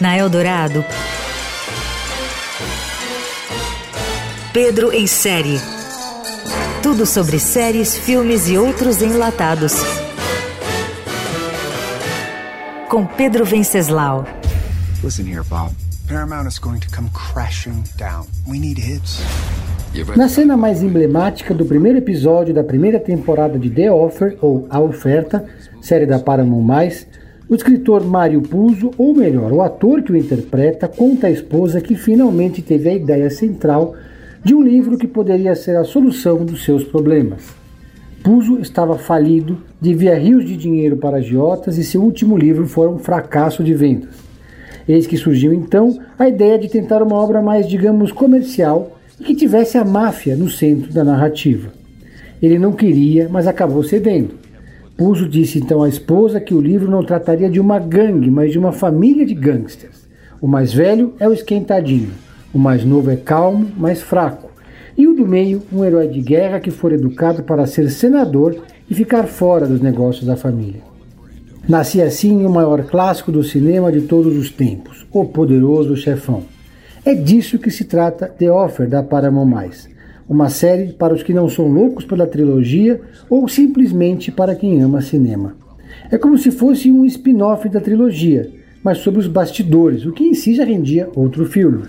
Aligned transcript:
Na 0.00 0.16
Eldorado, 0.16 0.84
Pedro 4.52 4.92
em 4.92 5.06
série. 5.06 5.60
Tudo 6.82 7.04
sobre 7.04 7.38
séries, 7.38 7.94
filmes 7.96 8.48
e 8.48 8.56
outros 8.56 9.02
enlatados. 9.02 9.74
Com 12.88 13.06
Pedro 13.06 13.44
Venceslau. 13.44 14.26
Listen 15.02 15.26
here, 15.26 15.42
Bob. 15.42 15.72
Paramount 16.08 16.46
is 16.46 16.58
going 16.58 16.78
to 16.80 16.88
come 16.88 17.10
crashing 17.10 17.82
down. 17.98 18.26
We 18.46 18.58
need 18.58 18.78
hits. 18.78 19.20
Na 20.14 20.28
cena 20.28 20.58
mais 20.58 20.82
emblemática 20.82 21.54
do 21.54 21.64
primeiro 21.64 21.96
episódio 21.96 22.52
da 22.52 22.62
primeira 22.62 23.00
temporada 23.00 23.58
de 23.58 23.70
The 23.70 23.90
Offer, 23.90 24.36
ou 24.42 24.66
A 24.68 24.78
Oferta, 24.78 25.46
série 25.80 26.04
da 26.04 26.18
Paramount+, 26.18 26.90
o 27.48 27.54
escritor 27.54 28.04
Mário 28.04 28.42
Puzo, 28.42 28.90
ou 28.98 29.14
melhor, 29.14 29.50
o 29.52 29.62
ator 29.62 30.02
que 30.02 30.12
o 30.12 30.16
interpreta, 30.16 30.86
conta 30.86 31.28
à 31.28 31.30
esposa 31.30 31.80
que 31.80 31.94
finalmente 31.94 32.60
teve 32.60 32.90
a 32.90 32.94
ideia 32.94 33.30
central 33.30 33.94
de 34.44 34.54
um 34.54 34.62
livro 34.62 34.98
que 34.98 35.06
poderia 35.06 35.54
ser 35.54 35.76
a 35.76 35.84
solução 35.84 36.44
dos 36.44 36.62
seus 36.62 36.84
problemas. 36.84 37.54
Puzo 38.22 38.58
estava 38.58 38.98
falido, 38.98 39.62
devia 39.80 40.18
rios 40.18 40.44
de 40.44 40.58
dinheiro 40.58 40.98
para 40.98 41.18
agiotas 41.18 41.78
e 41.78 41.84
seu 41.84 42.02
último 42.02 42.36
livro 42.36 42.66
foi 42.66 42.88
um 42.88 42.98
fracasso 42.98 43.64
de 43.64 43.72
vendas. 43.72 44.10
Eis 44.86 45.06
que 45.06 45.16
surgiu 45.16 45.54
então 45.54 45.98
a 46.18 46.28
ideia 46.28 46.58
de 46.58 46.68
tentar 46.68 47.02
uma 47.02 47.16
obra 47.16 47.40
mais, 47.40 47.66
digamos, 47.66 48.12
comercial 48.12 48.95
e 49.18 49.24
que 49.24 49.34
tivesse 49.34 49.78
a 49.78 49.84
máfia 49.84 50.36
no 50.36 50.48
centro 50.48 50.92
da 50.92 51.04
narrativa. 51.04 51.72
Ele 52.40 52.58
não 52.58 52.72
queria, 52.72 53.28
mas 53.30 53.46
acabou 53.46 53.82
cedendo. 53.82 54.34
Puzo 54.96 55.28
disse 55.28 55.58
então 55.58 55.82
à 55.82 55.88
esposa 55.88 56.40
que 56.40 56.54
o 56.54 56.60
livro 56.60 56.90
não 56.90 57.04
trataria 57.04 57.50
de 57.50 57.60
uma 57.60 57.78
gangue, 57.78 58.30
mas 58.30 58.52
de 58.52 58.58
uma 58.58 58.72
família 58.72 59.26
de 59.26 59.34
gangsters. 59.34 60.06
O 60.40 60.46
mais 60.46 60.72
velho 60.72 61.14
é 61.18 61.28
o 61.28 61.32
esquentadinho, 61.32 62.10
o 62.52 62.58
mais 62.58 62.84
novo 62.84 63.10
é 63.10 63.16
calmo, 63.16 63.70
mas 63.76 64.00
fraco. 64.00 64.50
E 64.96 65.06
o 65.06 65.14
do 65.14 65.26
meio, 65.26 65.62
um 65.70 65.84
herói 65.84 66.08
de 66.08 66.20
guerra 66.20 66.60
que 66.60 66.70
for 66.70 66.92
educado 66.92 67.42
para 67.42 67.66
ser 67.66 67.90
senador 67.90 68.56
e 68.88 68.94
ficar 68.94 69.24
fora 69.24 69.66
dos 69.66 69.80
negócios 69.80 70.24
da 70.24 70.36
família. 70.36 70.80
Nascia 71.68 72.06
assim 72.06 72.46
o 72.46 72.50
maior 72.50 72.84
clássico 72.84 73.32
do 73.32 73.42
cinema 73.42 73.90
de 73.90 74.02
todos 74.02 74.36
os 74.36 74.50
tempos, 74.50 75.06
O 75.12 75.24
Poderoso 75.24 75.96
Chefão. 75.96 76.55
É 77.06 77.14
disso 77.14 77.56
que 77.56 77.70
se 77.70 77.84
trata 77.84 78.26
The 78.26 78.50
Offer 78.50 78.88
da 78.88 79.00
Paramount+, 79.00 79.70
uma 80.28 80.50
série 80.50 80.92
para 80.92 81.14
os 81.14 81.22
que 81.22 81.32
não 81.32 81.48
são 81.48 81.68
loucos 81.68 82.04
pela 82.04 82.26
trilogia 82.26 83.00
ou 83.30 83.46
simplesmente 83.46 84.32
para 84.32 84.56
quem 84.56 84.82
ama 84.82 85.00
cinema. 85.00 85.54
É 86.10 86.18
como 86.18 86.36
se 86.36 86.50
fosse 86.50 86.90
um 86.90 87.04
spin-off 87.04 87.68
da 87.68 87.80
trilogia, 87.80 88.50
mas 88.82 88.98
sobre 88.98 89.20
os 89.20 89.28
bastidores, 89.28 90.04
o 90.04 90.10
que 90.10 90.24
em 90.24 90.34
si 90.34 90.56
já 90.56 90.64
rendia 90.64 91.08
outro 91.14 91.46
filme. 91.46 91.84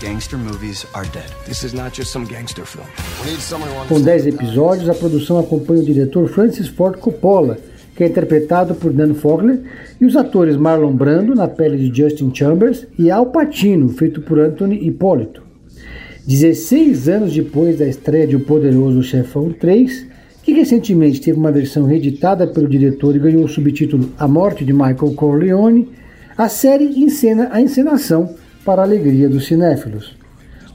Gangster 0.00 0.36
movies 0.36 0.84
are 0.94 1.08
dead. 1.10 1.30
This 1.44 1.62
is 1.62 1.72
not 1.72 1.96
just 1.96 2.10
some 2.10 2.26
gangster 2.26 2.66
film. 2.66 2.86
We 3.24 3.30
need 3.30 3.40
someone 3.40 3.70
who 3.70 3.86
Com 3.86 4.00
10 4.00 4.26
episódios, 4.26 4.88
a 4.88 4.94
produção 4.94 5.38
acompanha 5.38 5.80
o 5.80 5.84
diretor 5.84 6.26
Francis 6.26 6.66
Ford 6.66 6.98
Coppola, 6.98 7.56
que 7.94 8.04
é 8.04 8.06
interpretado 8.06 8.74
por 8.74 8.92
Dan 8.92 9.14
Fogler, 9.14 9.60
e 10.00 10.04
os 10.04 10.16
atores 10.16 10.56
Marlon 10.56 10.94
Brando, 10.94 11.34
na 11.34 11.48
pele 11.48 11.76
de 11.76 12.02
Justin 12.02 12.34
Chambers, 12.34 12.86
e 12.98 13.10
Al 13.10 13.26
Pacino, 13.26 13.88
feito 13.90 14.22
por 14.22 14.38
Anthony 14.38 14.86
Hipólito. 14.86 15.42
16 16.26 17.08
anos 17.08 17.34
depois 17.34 17.78
da 17.78 17.86
estreia 17.86 18.26
de 18.26 18.36
O 18.36 18.40
Poderoso 18.40 19.02
Chefão 19.02 19.52
3, 19.52 20.06
que 20.42 20.52
recentemente 20.52 21.20
teve 21.20 21.38
uma 21.38 21.52
versão 21.52 21.84
reeditada 21.84 22.46
pelo 22.46 22.68
diretor 22.68 23.14
e 23.14 23.18
ganhou 23.18 23.44
o 23.44 23.48
subtítulo 23.48 24.10
A 24.18 24.26
Morte 24.26 24.64
de 24.64 24.72
Michael 24.72 25.14
Corleone, 25.14 25.88
a 26.36 26.48
série 26.48 27.00
encena 27.00 27.48
a 27.52 27.60
encenação 27.60 28.34
para 28.64 28.82
a 28.82 28.84
alegria 28.84 29.28
dos 29.28 29.46
cinéfilos. 29.46 30.16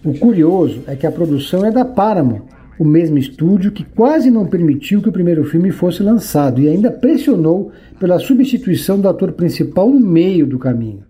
O 0.05 0.13
curioso 0.13 0.83
é 0.87 0.95
que 0.95 1.07
a 1.07 1.11
produção 1.11 1.65
é 1.65 1.71
da 1.71 1.83
Paramount, 1.83 2.41
o 2.79 2.85
mesmo 2.85 3.17
estúdio 3.17 3.71
que 3.71 3.83
quase 3.83 4.29
não 4.29 4.45
permitiu 4.45 5.01
que 5.01 5.09
o 5.09 5.11
primeiro 5.11 5.43
filme 5.43 5.71
fosse 5.71 6.03
lançado 6.03 6.61
e 6.61 6.69
ainda 6.69 6.91
pressionou 6.91 7.71
pela 7.99 8.19
substituição 8.19 8.99
do 8.99 9.09
ator 9.09 9.31
principal 9.31 9.89
no 9.89 9.99
meio 9.99 10.45
do 10.45 10.59
caminho. 10.59 11.03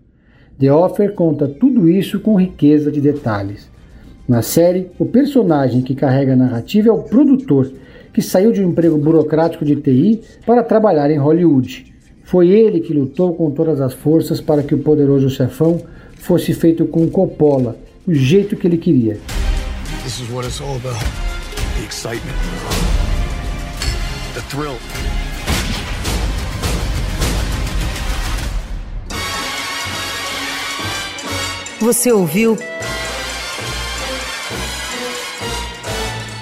The 0.58 0.72
Offer 0.72 1.12
conta 1.12 1.46
tudo 1.46 1.88
isso 1.88 2.18
com 2.20 2.40
riqueza 2.40 2.90
de 2.90 3.00
detalhes. 3.00 3.70
Na 4.26 4.42
série, 4.42 4.88
o 4.98 5.06
personagem 5.06 5.82
que 5.82 5.94
carrega 5.94 6.32
a 6.32 6.36
narrativa 6.36 6.88
é 6.88 6.92
o 6.92 7.02
produtor, 7.02 7.70
que 8.12 8.20
saiu 8.20 8.50
de 8.50 8.62
um 8.62 8.70
emprego 8.70 8.98
burocrático 8.98 9.64
de 9.64 9.76
TI 9.76 10.20
para 10.44 10.62
trabalhar 10.62 11.10
em 11.10 11.18
Hollywood. 11.18 11.94
Foi 12.24 12.48
ele 12.48 12.80
que 12.80 12.92
lutou 12.92 13.34
com 13.34 13.50
todas 13.50 13.80
as 13.80 13.94
forças 13.94 14.40
para 14.40 14.62
que 14.62 14.74
o 14.74 14.78
poderoso 14.78 15.30
chefão 15.30 15.80
fosse 16.16 16.52
feito 16.52 16.84
com 16.86 17.08
Coppola, 17.08 17.76
o 18.06 18.12
jeito 18.12 18.56
que 18.56 18.66
ele 18.66 18.76
queria. 18.76 19.18
This 20.02 20.20
is 20.20 20.30
what 20.30 20.46
it's 20.46 20.60
all 20.60 20.76
about. 20.76 21.27
The 21.78 21.84
excitement. 21.84 22.36
The 24.34 24.40
thrill. 24.48 24.78
Você 31.80 32.10
ouviu 32.10 32.58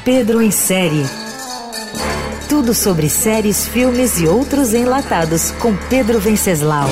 Pedro 0.06 0.40
em 0.40 0.50
série. 0.50 1.04
Tudo 2.48 2.72
sobre 2.72 3.10
séries, 3.10 3.66
filmes 3.66 4.18
e 4.18 4.26
outros 4.26 4.72
enlatados 4.72 5.50
com 5.50 5.76
Pedro 5.90 6.18
Venceslau. 6.18 6.88